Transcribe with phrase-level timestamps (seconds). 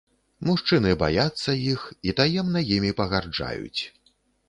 [0.47, 3.81] Мужчыны баяцца іх і таемна імі пагарджаюць.